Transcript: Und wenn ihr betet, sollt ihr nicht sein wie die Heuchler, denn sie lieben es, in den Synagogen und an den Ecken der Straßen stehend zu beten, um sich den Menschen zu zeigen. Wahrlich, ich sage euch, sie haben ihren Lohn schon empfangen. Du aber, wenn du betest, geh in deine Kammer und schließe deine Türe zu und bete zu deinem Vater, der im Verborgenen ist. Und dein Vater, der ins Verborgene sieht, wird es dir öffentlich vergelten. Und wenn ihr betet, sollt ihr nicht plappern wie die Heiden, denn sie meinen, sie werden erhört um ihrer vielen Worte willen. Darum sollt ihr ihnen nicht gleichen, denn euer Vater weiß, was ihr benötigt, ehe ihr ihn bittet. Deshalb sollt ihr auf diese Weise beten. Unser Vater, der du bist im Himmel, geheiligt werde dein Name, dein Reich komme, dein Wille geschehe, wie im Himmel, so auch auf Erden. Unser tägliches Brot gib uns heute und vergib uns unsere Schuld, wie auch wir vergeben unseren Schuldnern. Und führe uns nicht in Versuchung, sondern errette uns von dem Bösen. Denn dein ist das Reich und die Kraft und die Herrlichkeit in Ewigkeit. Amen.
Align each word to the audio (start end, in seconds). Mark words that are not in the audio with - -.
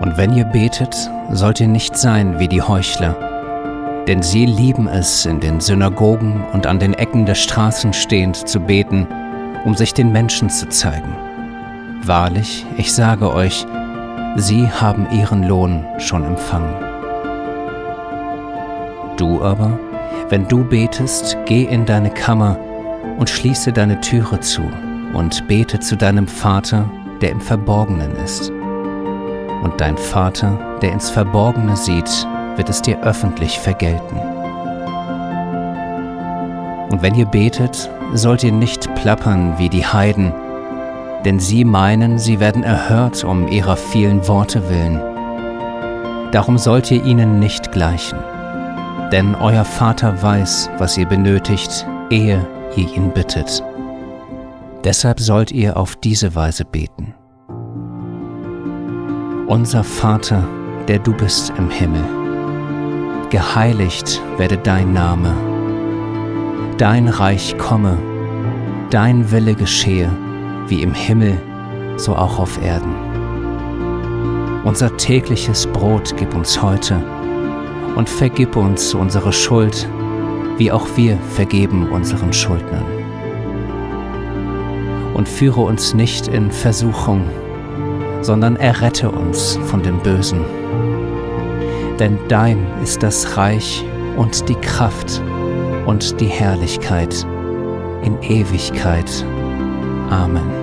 Und 0.00 0.16
wenn 0.16 0.32
ihr 0.32 0.44
betet, 0.44 0.96
sollt 1.30 1.60
ihr 1.60 1.68
nicht 1.68 1.96
sein 1.96 2.38
wie 2.38 2.48
die 2.48 2.62
Heuchler, 2.62 3.16
denn 4.06 4.22
sie 4.22 4.46
lieben 4.46 4.88
es, 4.88 5.26
in 5.26 5.40
den 5.40 5.60
Synagogen 5.60 6.42
und 6.52 6.66
an 6.66 6.78
den 6.78 6.94
Ecken 6.94 7.26
der 7.26 7.34
Straßen 7.34 7.92
stehend 7.92 8.48
zu 8.48 8.60
beten, 8.60 9.06
um 9.64 9.74
sich 9.74 9.92
den 9.92 10.12
Menschen 10.12 10.48
zu 10.48 10.68
zeigen. 10.68 11.14
Wahrlich, 12.04 12.64
ich 12.76 12.94
sage 12.94 13.32
euch, 13.32 13.66
sie 14.36 14.68
haben 14.68 15.06
ihren 15.10 15.42
Lohn 15.42 15.84
schon 15.98 16.24
empfangen. 16.24 16.74
Du 19.18 19.42
aber, 19.42 19.78
wenn 20.30 20.46
du 20.46 20.64
betest, 20.64 21.36
geh 21.44 21.64
in 21.64 21.84
deine 21.84 22.10
Kammer 22.10 22.56
und 23.18 23.28
schließe 23.28 23.72
deine 23.72 24.00
Türe 24.00 24.40
zu 24.40 24.62
und 25.12 25.46
bete 25.48 25.80
zu 25.80 25.96
deinem 25.96 26.28
Vater, 26.28 26.88
der 27.20 27.30
im 27.30 27.40
Verborgenen 27.40 28.14
ist. 28.24 28.52
Und 29.62 29.80
dein 29.80 29.96
Vater, 29.96 30.58
der 30.82 30.92
ins 30.92 31.10
Verborgene 31.10 31.76
sieht, 31.76 32.26
wird 32.56 32.68
es 32.68 32.82
dir 32.82 33.00
öffentlich 33.02 33.58
vergelten. 33.58 34.16
Und 36.90 37.02
wenn 37.02 37.14
ihr 37.14 37.26
betet, 37.26 37.90
sollt 38.14 38.42
ihr 38.42 38.52
nicht 38.52 38.92
plappern 38.94 39.58
wie 39.58 39.68
die 39.68 39.86
Heiden, 39.86 40.32
denn 41.24 41.38
sie 41.38 41.64
meinen, 41.64 42.18
sie 42.18 42.40
werden 42.40 42.62
erhört 42.62 43.24
um 43.24 43.48
ihrer 43.48 43.76
vielen 43.76 44.26
Worte 44.26 44.68
willen. 44.70 45.00
Darum 46.32 46.58
sollt 46.58 46.90
ihr 46.90 47.04
ihnen 47.04 47.38
nicht 47.38 47.72
gleichen, 47.72 48.18
denn 49.12 49.34
euer 49.34 49.64
Vater 49.64 50.22
weiß, 50.22 50.70
was 50.78 50.96
ihr 50.96 51.06
benötigt, 51.06 51.86
ehe 52.10 52.46
ihr 52.76 52.96
ihn 52.96 53.10
bittet. 53.10 53.62
Deshalb 54.84 55.20
sollt 55.20 55.50
ihr 55.52 55.76
auf 55.76 55.96
diese 55.96 56.34
Weise 56.34 56.64
beten. 56.64 57.14
Unser 59.48 59.82
Vater, 59.82 60.46
der 60.88 60.98
du 60.98 61.14
bist 61.14 61.54
im 61.56 61.70
Himmel, 61.70 62.04
geheiligt 63.30 64.20
werde 64.36 64.58
dein 64.58 64.92
Name, 64.92 65.34
dein 66.76 67.08
Reich 67.08 67.56
komme, 67.56 67.96
dein 68.90 69.30
Wille 69.30 69.54
geschehe, 69.54 70.10
wie 70.66 70.82
im 70.82 70.92
Himmel, 70.92 71.40
so 71.96 72.14
auch 72.14 72.38
auf 72.38 72.62
Erden. 72.62 72.94
Unser 74.64 74.94
tägliches 74.98 75.66
Brot 75.66 76.14
gib 76.18 76.34
uns 76.34 76.60
heute 76.60 77.02
und 77.96 78.06
vergib 78.06 78.54
uns 78.54 78.92
unsere 78.92 79.32
Schuld, 79.32 79.88
wie 80.58 80.70
auch 80.70 80.86
wir 80.94 81.16
vergeben 81.30 81.88
unseren 81.88 82.34
Schuldnern. 82.34 82.84
Und 85.14 85.26
führe 85.26 85.62
uns 85.62 85.94
nicht 85.94 86.28
in 86.28 86.50
Versuchung, 86.50 87.30
sondern 88.20 88.56
errette 88.56 89.10
uns 89.10 89.58
von 89.66 89.82
dem 89.82 89.98
Bösen. 90.00 90.44
Denn 91.98 92.18
dein 92.28 92.66
ist 92.82 93.02
das 93.02 93.36
Reich 93.36 93.84
und 94.16 94.48
die 94.48 94.54
Kraft 94.56 95.22
und 95.86 96.20
die 96.20 96.26
Herrlichkeit 96.26 97.26
in 98.02 98.20
Ewigkeit. 98.22 99.24
Amen. 100.10 100.57